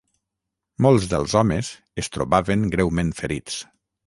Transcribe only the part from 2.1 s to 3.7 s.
trobaven greument ferits